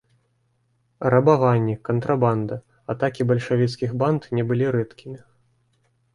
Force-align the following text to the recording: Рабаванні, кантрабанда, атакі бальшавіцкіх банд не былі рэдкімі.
Рабаванні, 1.13 1.75
кантрабанда, 1.89 2.55
атакі 2.95 3.21
бальшавіцкіх 3.33 3.89
банд 4.01 4.21
не 4.39 4.43
былі 4.51 4.65
рэдкімі. 4.79 5.17